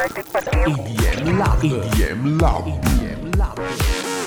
EDM 0.00 1.38
Lab. 1.38 1.58
EDM 1.60 2.40
Lab. 2.40 2.64
EDM 2.64 3.36
Lab. 3.36 3.58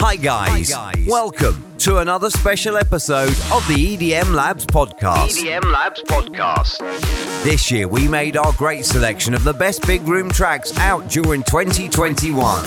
Hi 0.01 0.15
guys. 0.15 0.71
Welcome 1.07 1.65
to 1.79 1.97
another 1.97 2.29
special 2.29 2.77
episode 2.77 3.29
of 3.51 3.67
the 3.67 3.97
EDM 3.97 4.35
Labs 4.35 4.67
podcast. 4.67 5.29
EDM 5.35 5.71
Labs 5.71 6.03
podcast. 6.03 6.77
This 7.43 7.71
year 7.71 7.87
we 7.87 8.07
made 8.07 8.37
our 8.37 8.53
great 8.53 8.85
selection 8.85 9.33
of 9.33 9.43
the 9.43 9.53
best 9.53 9.87
big 9.87 10.03
room 10.03 10.29
tracks 10.29 10.77
out 10.77 11.09
during 11.09 11.41
2021. 11.41 12.63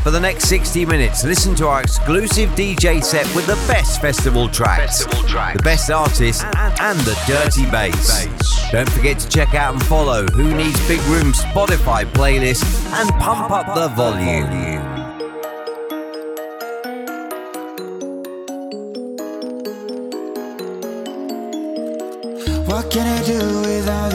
For 0.00 0.10
the 0.10 0.18
next 0.18 0.46
60 0.48 0.84
minutes, 0.84 1.22
listen 1.22 1.54
to 1.56 1.68
our 1.68 1.80
exclusive 1.82 2.50
DJ 2.50 3.04
set 3.04 3.32
with 3.36 3.46
the 3.46 3.54
best 3.72 4.00
festival 4.00 4.48
tracks, 4.48 5.04
Festival 5.04 5.28
tracks. 5.28 5.56
the 5.58 5.62
best 5.62 5.90
artists, 5.92 6.42
and, 6.42 6.80
and 6.80 6.98
the 7.00 7.14
dirty 7.28 7.70
bass. 7.70 8.57
Don't 8.70 8.90
forget 8.90 9.18
to 9.18 9.28
check 9.30 9.54
out 9.54 9.72
and 9.72 9.82
follow 9.86 10.26
Who 10.26 10.54
Needs 10.54 10.78
Big 10.86 11.00
Room 11.02 11.32
Spotify 11.32 12.04
playlist 12.04 12.64
and 12.92 13.08
pump 13.18 13.50
up 13.50 13.74
the 13.74 13.88
volume. 13.88 14.44
What 22.66 22.90
can 22.90 23.06
I 23.06 23.24
do 23.24 23.38
with 23.62 23.88
all 23.88 24.10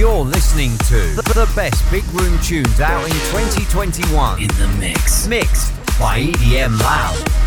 You're 0.00 0.24
listening 0.24 0.78
to 0.78 1.14
the, 1.14 1.52
best 1.54 1.84
big 1.90 2.04
room 2.14 2.38
tunes 2.38 2.80
out 2.80 3.04
in 3.04 3.10
2021 3.10 4.40
in 4.40 4.48
the 4.48 4.66
mix. 4.78 5.26
Mixed 5.26 5.76
by 5.98 6.22
EDM 6.22 6.80
Lab. 6.80 7.39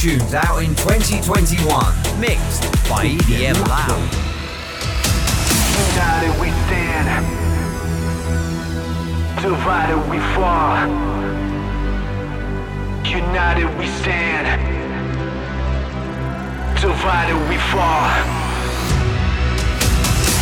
tunes 0.00 0.32
out 0.32 0.62
in 0.62 0.74
2021, 0.76 1.68
mixed 2.18 2.62
by 2.88 3.04
EDM 3.04 3.52
Lab. 3.68 4.00
United 5.76 6.40
we 6.40 6.48
stand, 6.64 7.06
divided 9.42 10.00
we 10.08 10.18
fall. 10.32 10.88
United 13.04 13.68
we 13.78 13.86
stand, 14.00 14.46
divided 16.80 17.36
we 17.50 17.58
fall. 17.68 18.08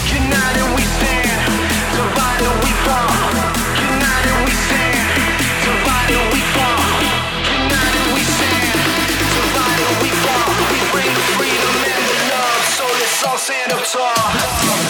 United 0.06 0.66
we 0.76 0.82
stand, 0.86 1.40
divided 1.98 2.54
we 2.62 2.70
fall. 2.86 3.10
United 3.74 4.36
we 4.44 4.52
stand. 4.52 4.97
all 13.26 13.36
stand 13.36 13.72
up 13.72 13.84
tall. 13.84 14.87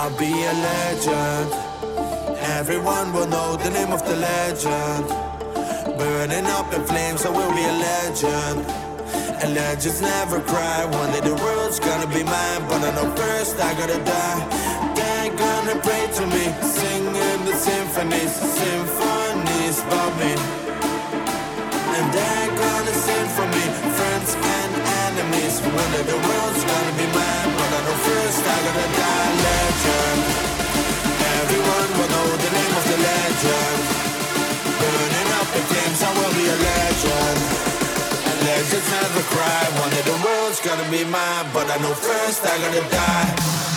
I'll 0.00 0.16
be 0.16 0.30
a 0.30 0.52
legend. 0.52 1.50
Everyone 2.58 3.12
will 3.12 3.26
know 3.26 3.56
the 3.56 3.68
name 3.70 3.90
of 3.90 4.06
the 4.06 4.14
legend. 4.14 5.08
Burning 5.98 6.46
up 6.46 6.72
in 6.72 6.84
flames, 6.84 7.26
I 7.26 7.30
will 7.30 7.50
be 7.50 7.64
a 7.64 7.76
legend. 7.90 8.62
And 9.42 9.54
legends 9.54 10.00
never 10.00 10.40
cry. 10.40 10.84
One 10.84 11.10
day 11.10 11.18
the 11.18 11.34
world's 11.34 11.80
gonna 11.80 12.06
be 12.06 12.22
mine, 12.22 12.62
but 12.70 12.80
I 12.88 12.94
know 12.94 13.10
first 13.16 13.58
I 13.58 13.74
gotta 13.74 13.98
die. 14.04 14.40
They're 14.94 15.34
gonna 15.34 15.76
pray 15.82 16.06
to 16.18 16.24
me, 16.30 16.44
singing 16.62 17.40
the 17.48 17.56
symphonies, 17.58 18.34
symphonies 18.62 19.82
about 19.82 20.14
me. 20.22 20.32
And 21.98 22.06
they're 22.14 22.52
gonna 22.64 22.94
sing 23.06 23.28
for 23.34 23.46
me, 23.50 23.64
enemies. 25.28 25.60
One 25.60 25.90
day 25.92 26.02
the 26.02 26.16
world's 26.16 26.64
gonna 26.64 26.94
be 26.96 27.06
mine, 27.12 27.50
but 27.56 27.70
I 27.76 27.80
know 27.84 27.98
first 28.08 28.40
I 28.40 28.56
gotta 28.64 28.88
die. 28.96 29.30
Legend. 29.44 30.20
Everyone 31.40 31.88
will 31.98 32.10
know 32.14 32.28
the 32.44 32.50
name 32.56 32.74
of 32.80 32.84
the 32.90 32.98
legend. 33.08 33.78
Burning 34.80 35.30
up 35.40 35.48
in 35.56 35.64
flames, 35.70 36.00
I 36.02 36.10
will 36.18 36.34
be 36.34 36.46
a 36.48 36.58
legend. 36.70 37.38
And 38.28 38.38
legends 38.46 38.88
never 38.90 39.24
cry. 39.34 39.62
One 39.80 39.90
day 39.90 40.02
the 40.02 40.18
world's 40.24 40.60
gonna 40.60 40.88
be 40.90 41.04
mine, 41.04 41.46
but 41.52 41.66
I 41.70 41.76
know 41.82 41.94
first 41.94 42.44
I 42.44 42.54
gotta 42.62 42.84
die. 42.90 43.67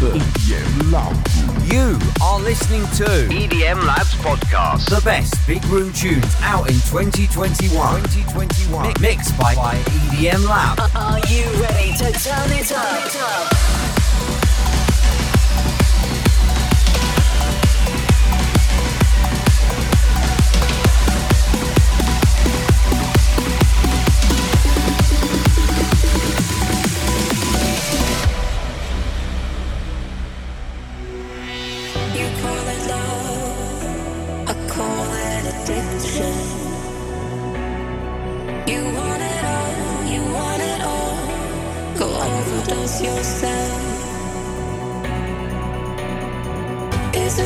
Lab. 0.00 0.14
EDM. 0.20 1.72
You 1.72 1.98
are 2.22 2.38
listening 2.40 2.82
to 2.96 3.04
EDM 3.34 3.84
Labs 3.84 4.14
Podcast. 4.16 4.88
the 4.88 5.00
best 5.04 5.34
big 5.46 5.64
room 5.66 5.92
tunes 5.92 6.24
out 6.42 6.68
in 6.68 6.74
2021. 6.74 7.68
2021. 8.02 8.86
Mi- 8.88 8.94
Mixed 9.00 9.36
by, 9.38 9.54
by 9.54 9.74
EDM 9.74 10.48
Lab. 10.48 10.78
Are 10.94 11.18
you 11.28 11.44
ready 11.62 11.92
to 11.98 12.12
turn 12.12 12.50
it 12.52 12.70
up? 12.72 13.12
You 13.12 13.47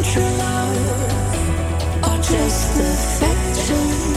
true 0.03 0.23
love 0.23 0.79
or 2.03 2.17
just 2.17 2.81
affection? 2.81 4.13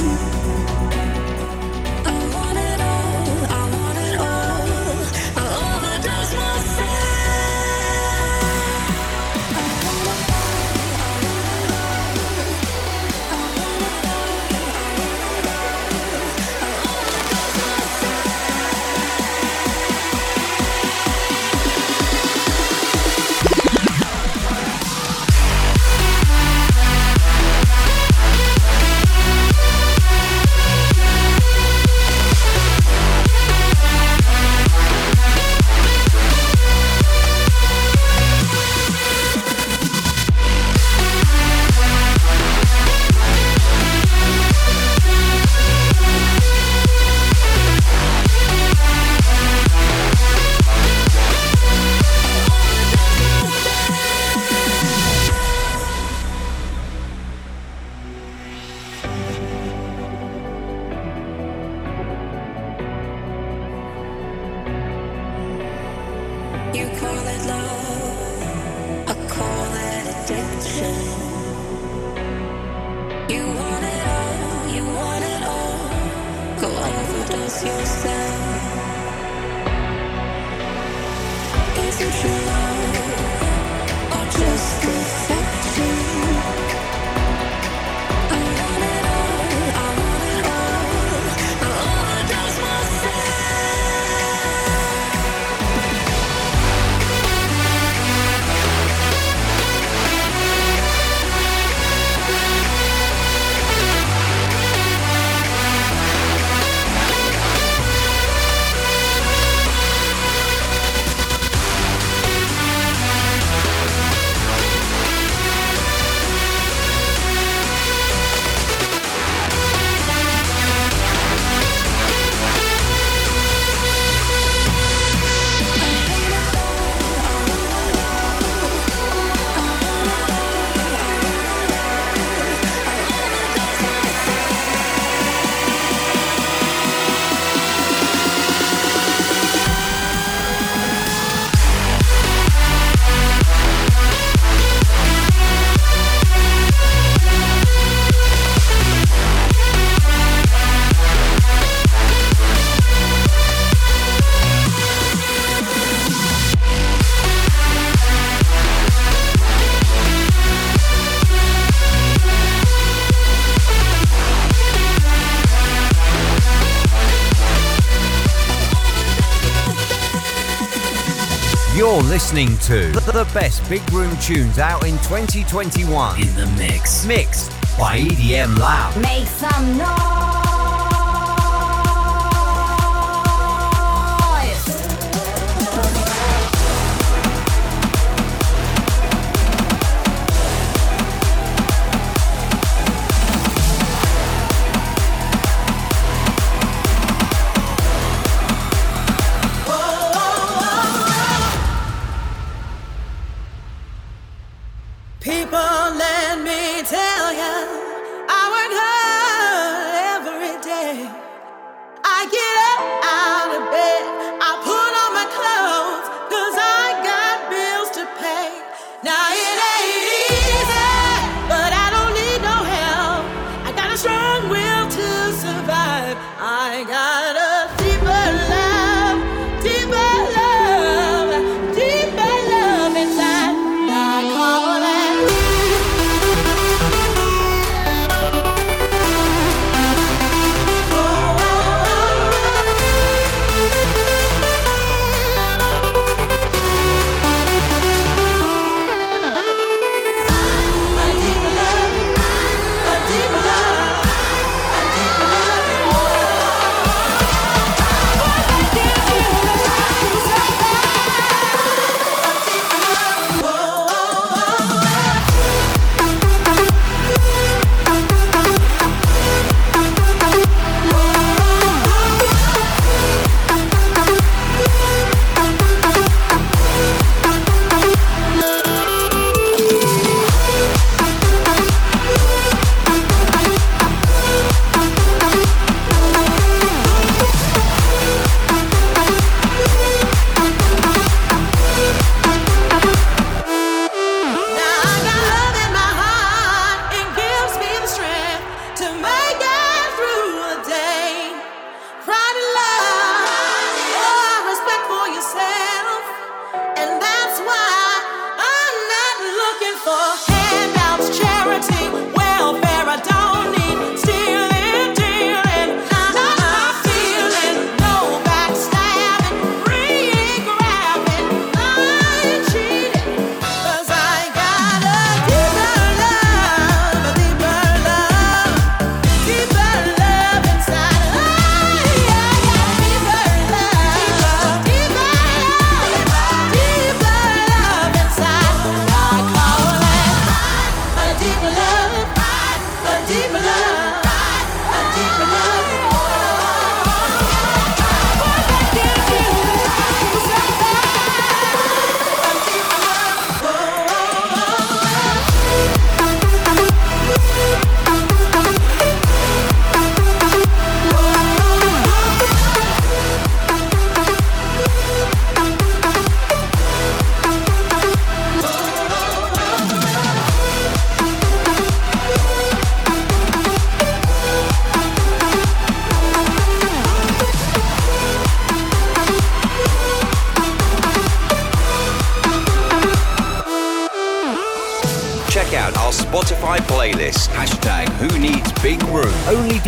Listening 172.36 172.58
to 172.58 172.92
the 173.13 173.24
best 173.34 173.68
big 173.70 173.82
room 173.94 174.13
tunes 174.18 174.60
out 174.60 174.86
in 174.86 174.98
2021 174.98 176.22
in 176.22 176.36
the 176.36 176.46
mix. 176.58 177.06
Mixed 177.06 177.50
by 177.77 178.00
EDM 178.00 178.58
Lab. 178.58 179.01
Make 179.01 179.25
some 179.27 179.77
noise. 179.77 180.14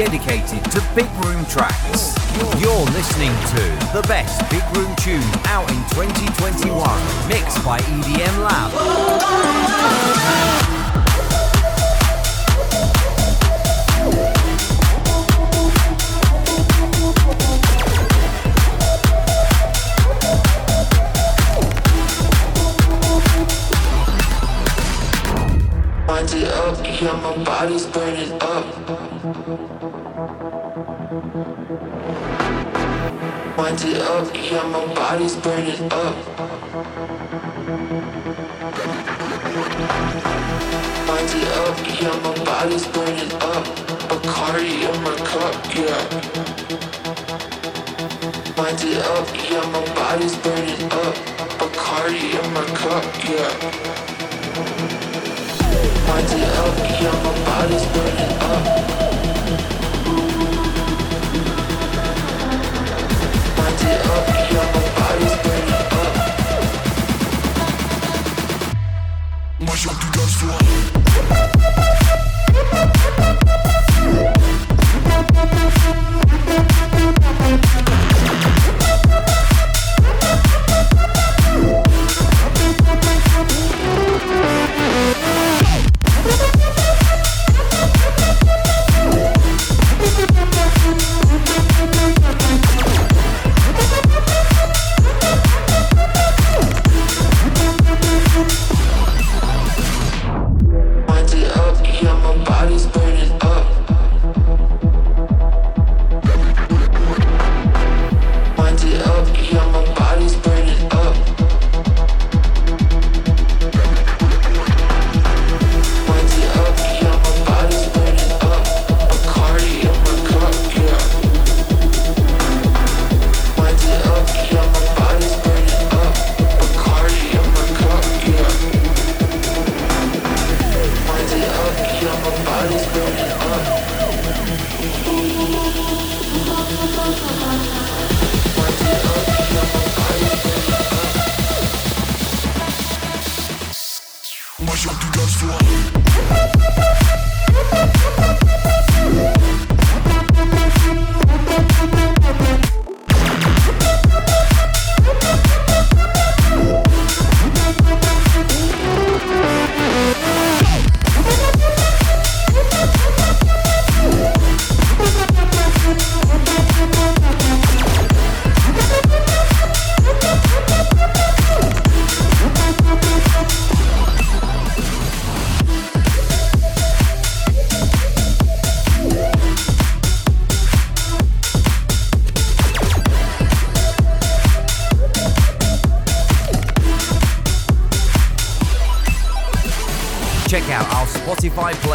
Dedicated 0.09 0.63
to 0.71 0.81
big 0.95 1.05
room 1.25 1.45
tracks. 1.47 2.15
You're 2.61 2.85
listening 2.95 3.31
to 3.51 3.91
the 3.91 4.05
best 4.07 4.39
big 4.49 4.63
room 4.77 4.95
tune 4.95 5.21
out 5.47 5.69
in 5.69 5.75
2021, 5.89 7.27
mixed 7.27 7.63
by 7.65 7.77
EDM 7.79 8.37
Lab. 8.41 8.96
Wind 30.67 30.83
it 33.85 34.01
up, 34.01 34.27
yeah, 34.35 34.67
my 34.67 34.85
body's 34.93 35.35
burning 35.37 35.91
up. 35.93 36.15
Wind 41.07 41.31
it 41.31 41.47
up, 41.55 41.79
yeah, 42.01 42.19
my 42.19 42.33
body's 42.43 42.85
burning 42.87 43.31
up. 43.39 43.65
Bacardi 44.09 44.83
in 44.83 45.03
my 45.03 45.15
cup, 45.23 45.55
yeah. 45.73 46.03
Wind 48.57 48.83
it 48.83 49.05
up, 49.05 49.29
yeah, 49.49 49.63
my 49.71 49.81
body's 49.95 50.35
burning 50.35 50.91
up. 50.91 51.15
Bacardi 51.59 52.23
in 52.43 52.47
my 52.53 52.65
cup, 52.75 53.05
yeah. 53.23 53.51
Wind 56.09 56.31
it 56.33 56.51
up, 56.57 56.77
yeah, 56.99 57.15
my 57.23 57.31
body's 57.45 57.85
burning 57.93 58.35
up. 58.41 59.06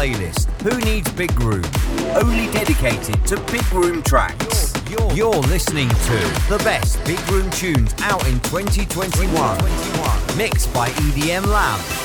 playlist, 0.03 0.49
Who 0.63 0.77
Needs 0.81 1.09
Big 1.13 1.31
Room? 1.39 1.63
Only 2.15 2.51
dedicated 2.51 3.25
to 3.27 3.37
big 3.51 3.73
room 3.73 4.03
tracks. 4.03 4.73
You're, 4.89 4.99
you're, 4.99 5.13
you're 5.13 5.41
listening 5.43 5.87
to 5.87 6.17
the 6.49 6.61
best 6.63 7.03
big 7.05 7.19
room 7.31 7.49
tunes 7.51 7.93
out 8.01 8.25
in 8.27 8.39
2021. 8.41 9.29
2021. 9.33 10.37
Mixed 10.37 10.73
by 10.73 10.89
EDM 10.89 11.45
Lab. 11.45 12.02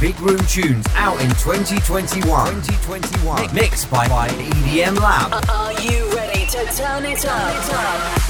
Big 0.00 0.20
Room 0.20 0.38
Tunes 0.46 0.86
out 0.94 1.20
in 1.20 1.28
2021. 1.30 2.22
2021. 2.22 3.52
Mixed 3.52 3.90
by, 3.90 4.06
by 4.08 4.28
EDM 4.28 4.96
Lab. 5.00 5.44
Are 5.50 5.72
you 5.80 6.08
ready 6.14 6.46
to 6.46 6.64
turn 6.76 7.04
it 7.04 7.24
up? 7.26 7.52
Turn 7.52 7.56
it 7.56 7.74
up. 7.74 8.27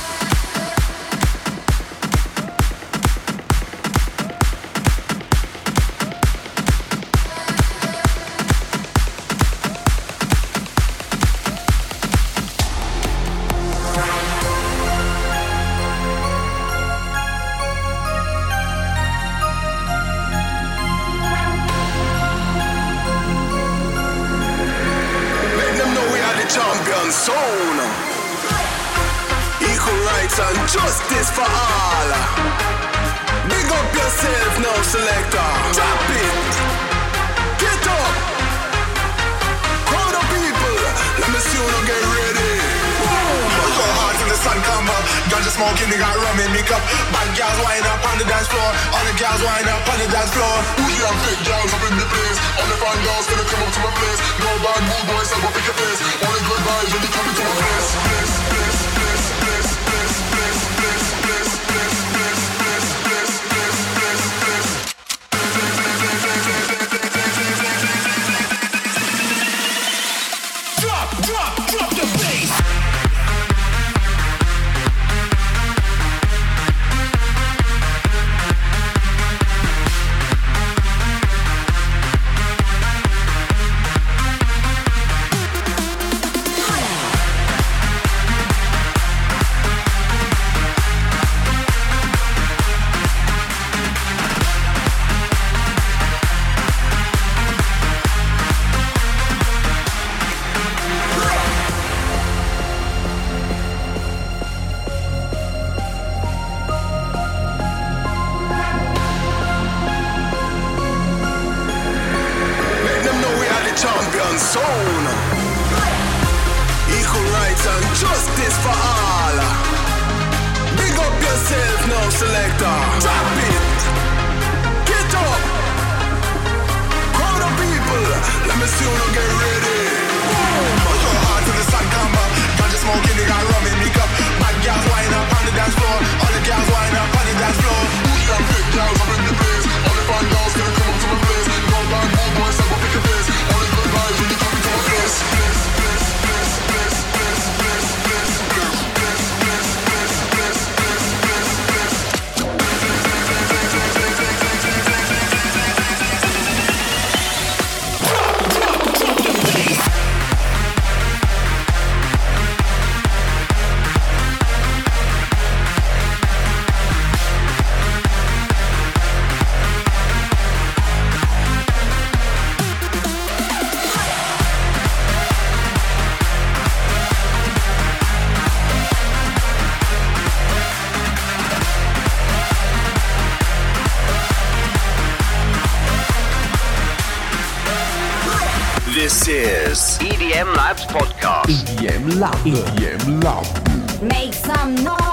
EDM 192.09 192.21
Lab. 192.21 192.35
EDM 192.47 193.23
Lab. 193.23 194.03
Make 194.03 194.33
some 194.33 194.75
noise. 194.83 195.08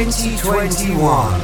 2021. 0.00 1.39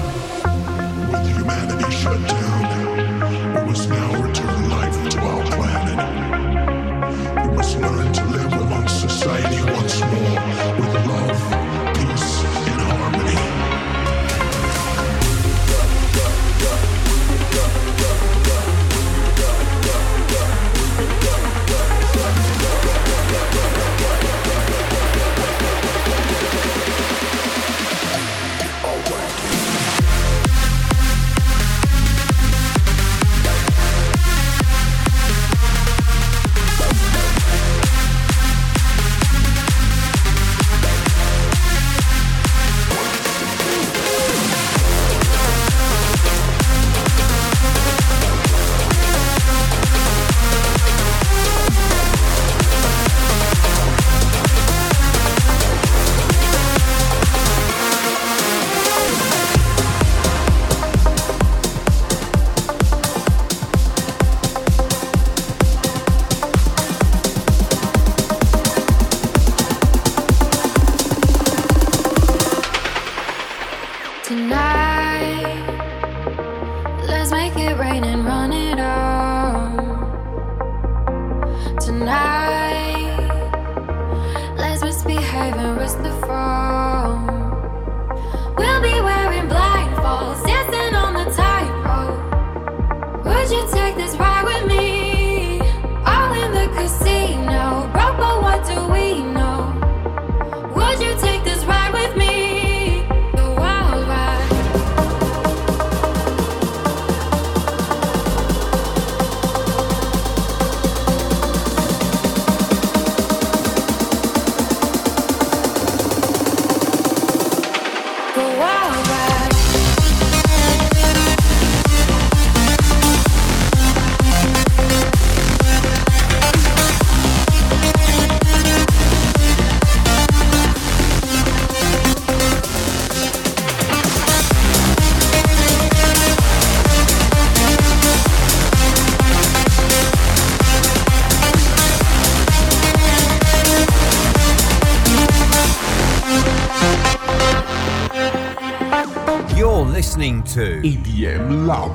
To 150.57 150.81
EDM 150.81 151.67
Lab. 151.67 151.93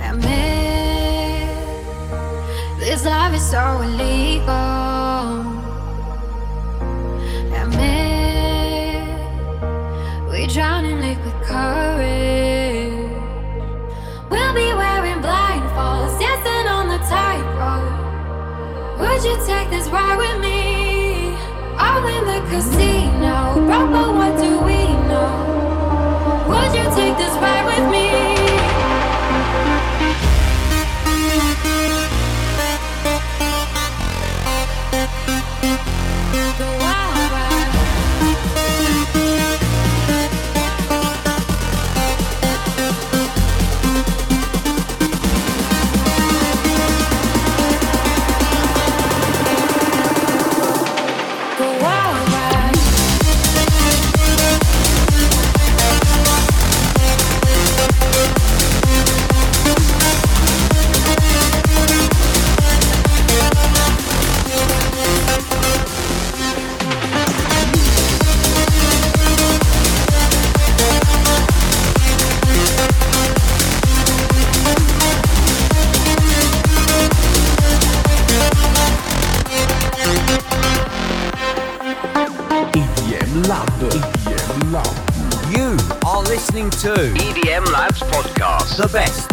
Admit 0.00 1.46
this 2.80 3.04
love 3.04 3.32
is 3.32 3.48
so 3.48 3.80
illegal. 3.80 5.38
Admit 7.54 9.06
we 10.32 10.48
drown 10.48 10.84
in 10.84 11.00
liquid 11.00 11.38
courage. 11.44 12.90
We'll 14.30 14.54
be 14.54 14.74
wearing 14.74 15.22
blindfolds, 15.22 16.18
dancing 16.18 16.66
on 16.76 16.88
the 16.88 16.98
tightrope. 17.06 17.86
Would 18.98 19.22
you 19.22 19.36
take 19.46 19.70
this 19.70 19.86
ride 19.90 20.18
with 20.18 20.40
me? 20.42 21.36
All 21.78 22.04
in 22.04 22.24
the 22.32 22.40
casino, 22.50 23.54
broke, 23.54 23.90
but 23.92 24.12
what 24.12 24.38
do 24.42 24.53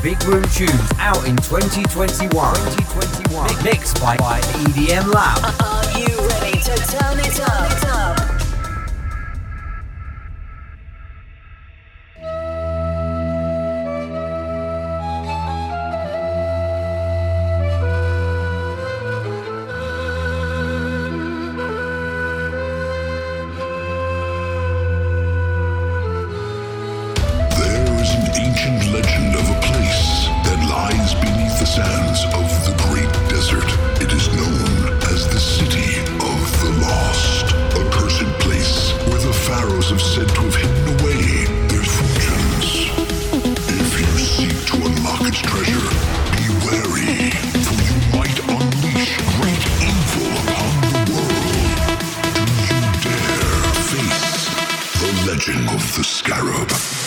big 0.02 0.22
room 0.24 0.44
tunes 0.56 0.92
out 0.98 1.28
in 1.28 1.36
2021. 1.38 2.30
2021. 2.32 3.64
Mixed 3.64 4.02
by, 4.02 4.18
by 4.18 4.40
EDM 4.42 5.14
Lab. 5.14 5.38
Uh-uh, 5.44 5.62
are 5.62 6.00
you 6.00 6.28
ready 6.28 6.60
to 6.60 6.76
turn 6.90 7.20
it 7.20 7.40
up? 7.42 7.78
There 27.58 28.02
is 28.02 28.12
an 28.16 28.26
ancient 28.42 28.94
legend 28.94 29.11
sands 31.72 32.26
of 32.36 32.48
the 32.68 32.76
great 32.84 33.12
desert. 33.30 33.64
It 34.04 34.12
is 34.12 34.28
known 34.36 34.92
as 35.08 35.26
the 35.30 35.40
City 35.40 36.02
of 36.20 36.40
the 36.60 36.72
Lost, 36.84 37.48
a 37.80 37.84
cursed 37.96 38.28
place 38.44 38.92
where 39.08 39.22
the 39.22 39.32
pharaohs 39.32 39.90
have 39.90 40.02
said 40.02 40.28
to 40.36 40.42
have 40.42 40.56
hidden 40.56 40.88
away 41.00 41.46
their 41.72 41.86
fortunes. 41.96 42.92
If 43.72 43.92
you 44.00 44.12
seek 44.20 44.58
to 44.72 44.76
unlock 44.84 45.24
its 45.32 45.40
treasure, 45.40 45.88
be 46.36 46.46
wary, 46.68 47.32
for 47.64 47.80
you 47.88 47.96
might 48.20 48.40
unleash 48.52 49.16
great 49.40 49.64
evil 49.88 50.28
upon 50.44 50.76
the 50.92 51.08
world. 51.16 51.56
Do 52.44 52.52
you 52.68 52.80
dare 53.00 53.64
face 53.88 54.44
the 55.00 55.12
legend 55.26 55.70
of 55.70 55.84
the 55.96 56.04
scarab. 56.04 57.01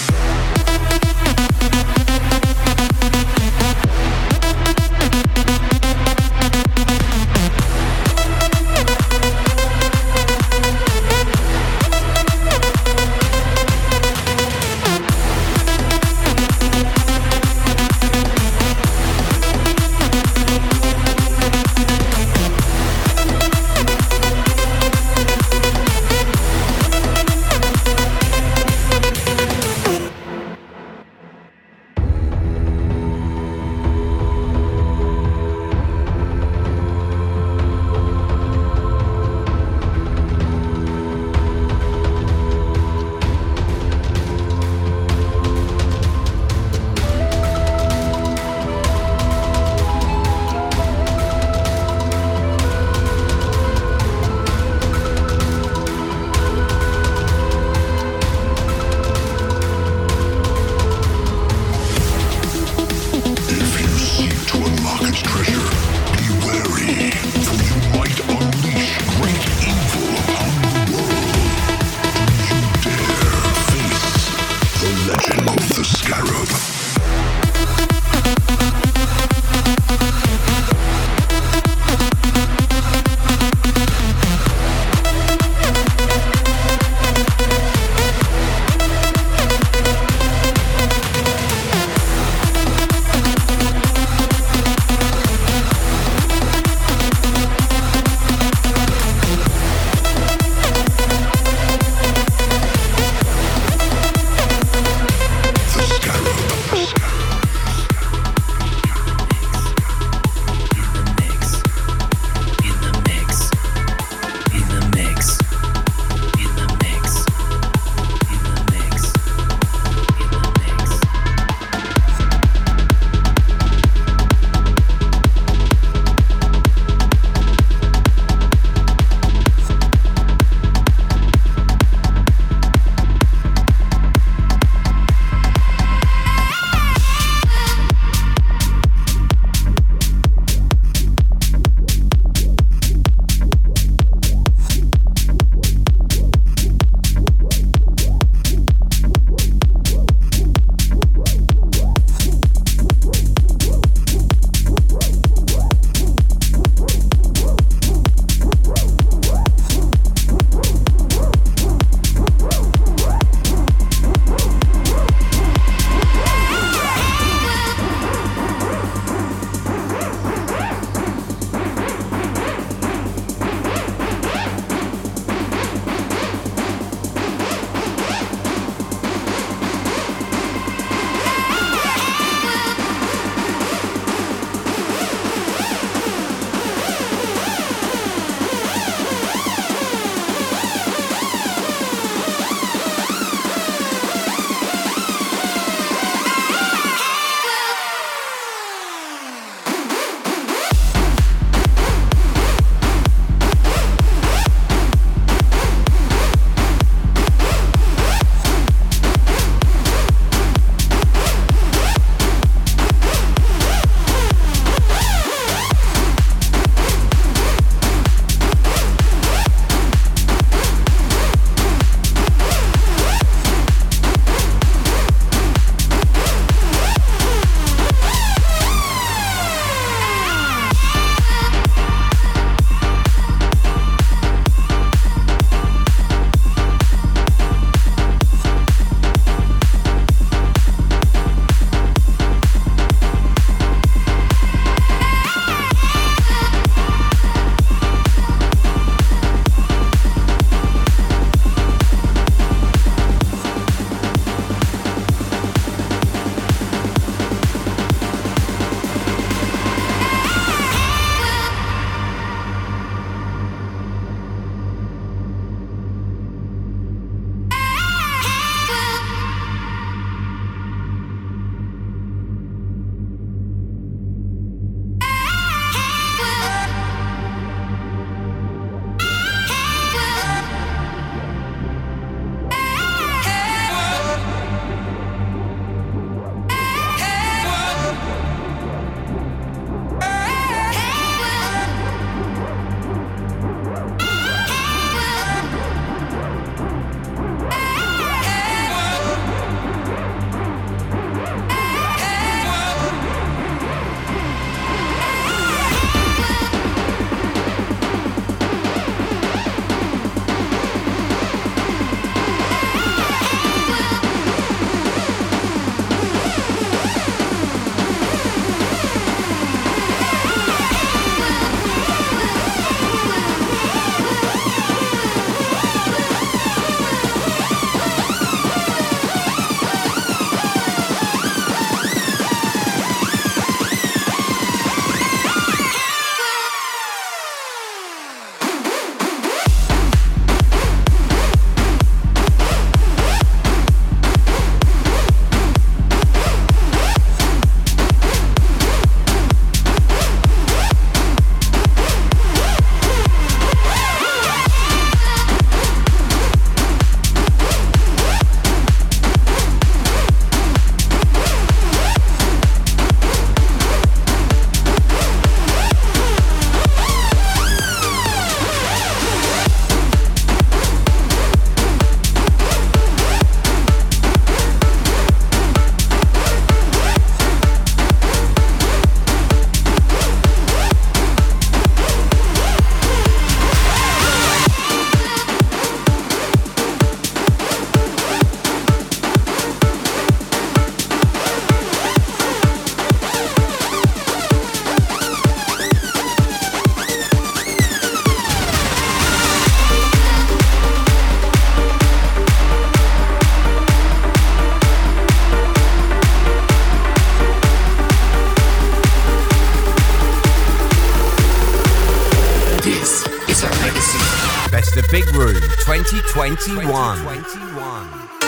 2021. 415.83 416.63
2021. 417.03 418.24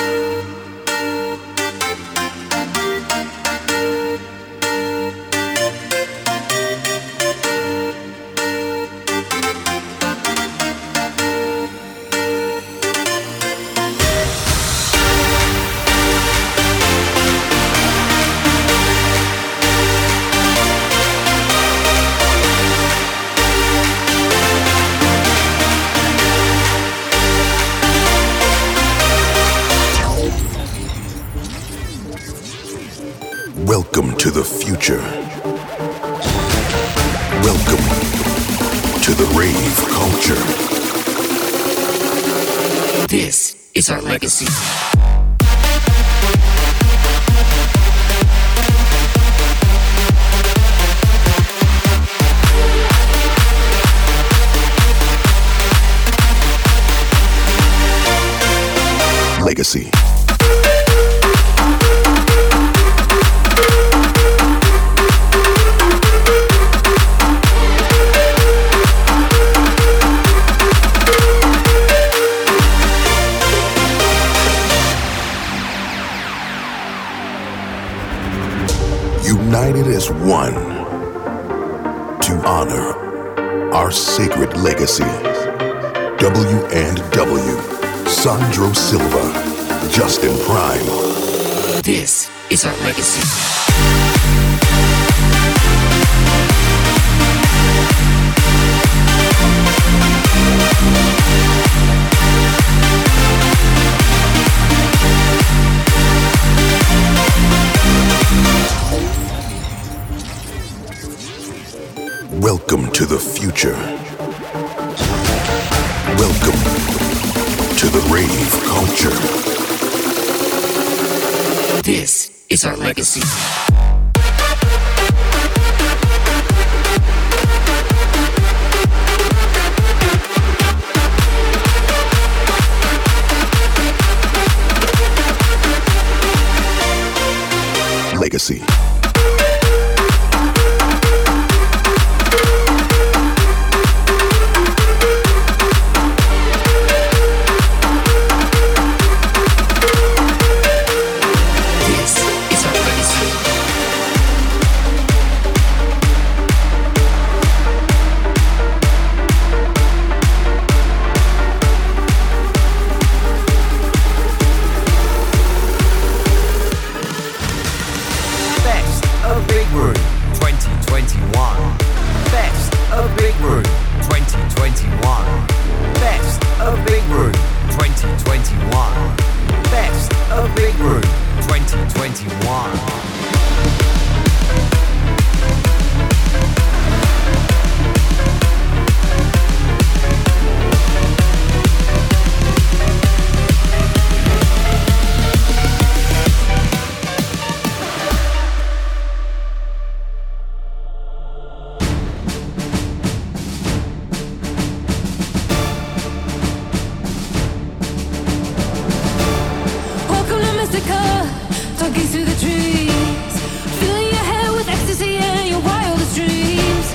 as 210.74 211.78
talking 211.78 212.06
through 212.06 212.24
the 212.24 212.34
trees. 212.40 213.34
Filling 213.78 214.06
your 214.06 214.26
head 214.32 214.50
with 214.52 214.68
ecstasy 214.68 215.16
and 215.16 215.48
your 215.48 215.60
wildest 215.60 216.16
dreams. 216.16 216.94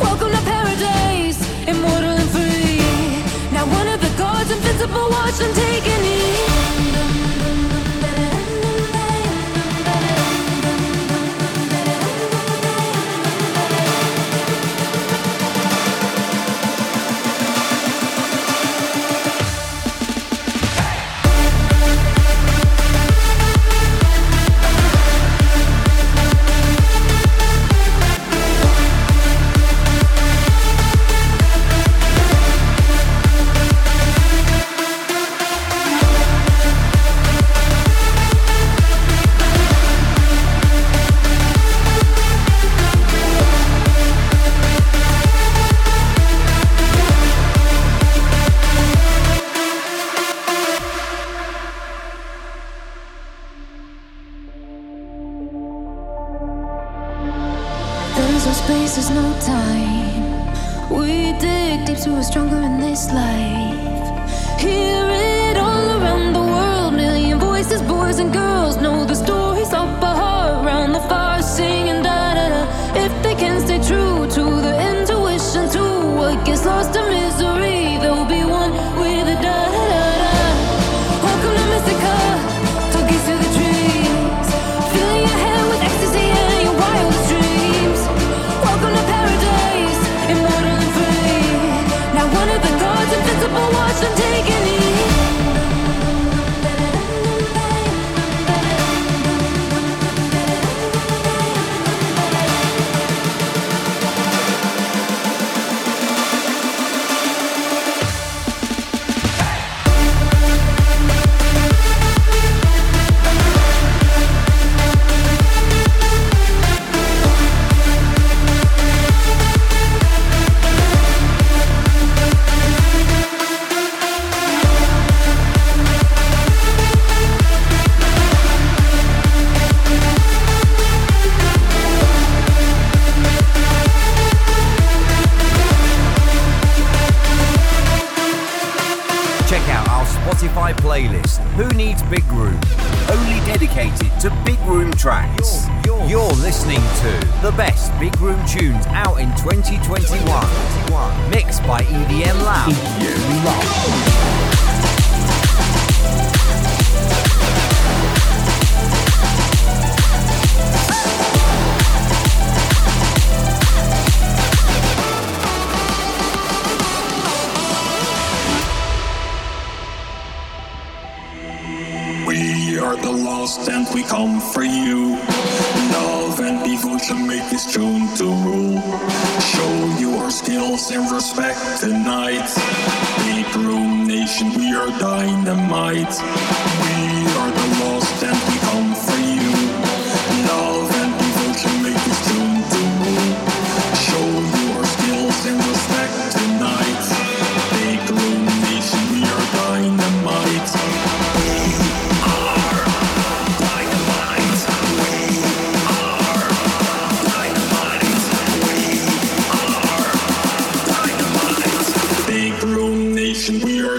Welcome 0.00 0.30
to 0.30 0.42
paradise, 0.42 1.38
immortal 1.66 2.10
and 2.10 2.30
free. 2.30 2.78
Now 3.52 3.66
one 3.66 3.88
of 3.88 4.00
the 4.00 4.12
gods, 4.18 4.50
invincible, 4.50 5.10
watch 5.10 5.38
them 5.38 5.52
take 5.54 5.86
a 5.86 6.02
knee. 6.02 6.47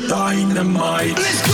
Dynamite. 0.10 1.49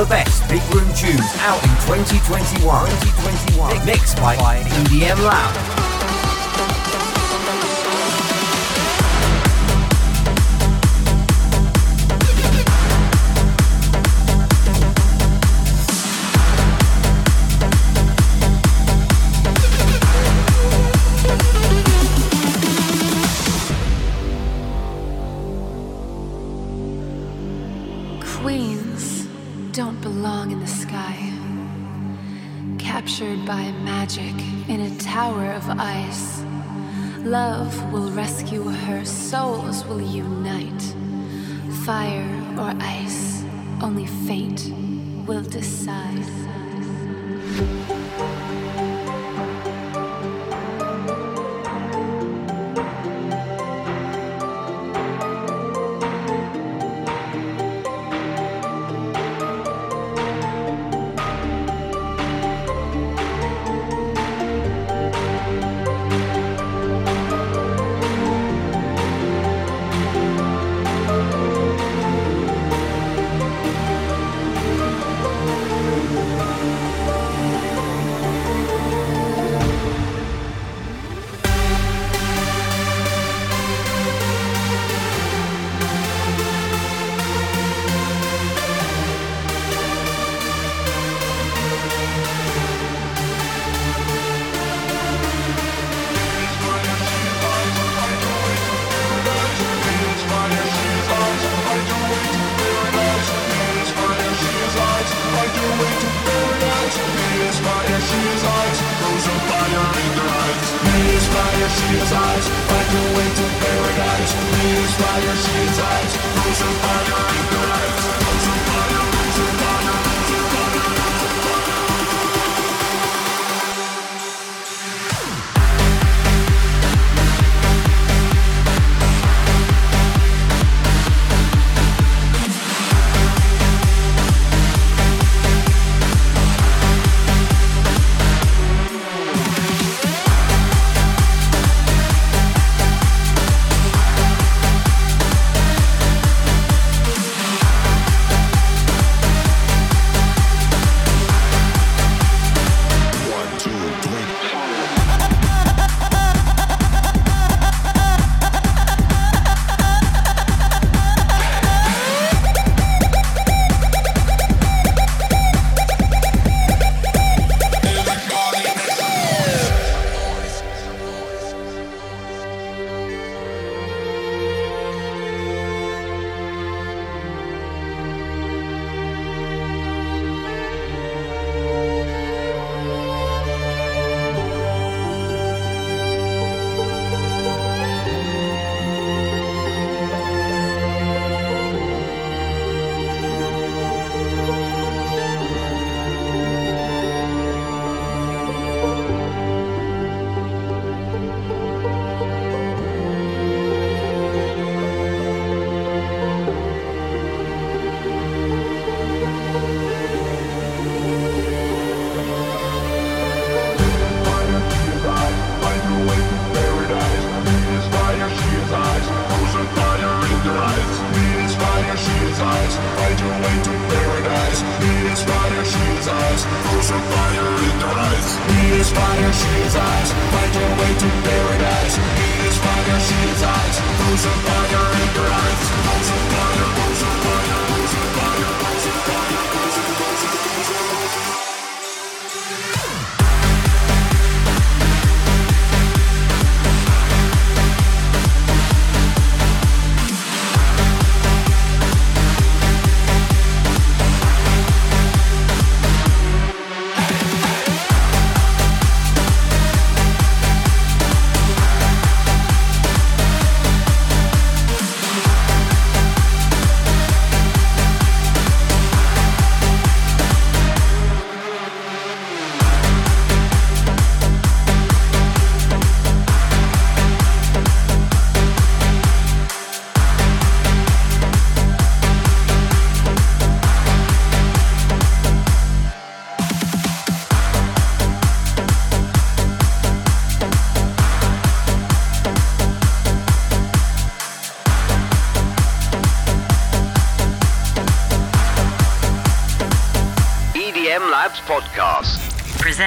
the 0.00 0.06
best 0.06 0.48
big 0.48 0.62
room 0.74 0.88
tunes 0.94 1.20
out 1.40 1.62
in 1.62 1.68
2021. 1.84 2.62
2021. 2.62 3.84
Mixed 3.84 4.16
by 4.16 4.34
EDM 4.36 5.22
Lab. 5.22 5.89
love 37.60 37.92
will 37.92 38.10
rescue 38.12 38.62
her, 38.62 39.04
souls 39.04 39.84
will 39.84 40.00
unite. 40.00 40.82
Fire 41.84 42.26
or 42.58 42.72
ice, 42.80 43.44
only 43.82 44.06
fate 44.06 44.72
will 45.26 45.42
decide. 45.42 46.30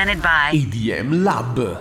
Presented 0.04 0.22
by 0.22 0.52
EDM 0.52 1.24
Lab. 1.24 1.80